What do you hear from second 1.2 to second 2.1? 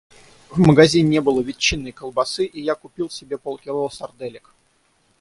было ветчинной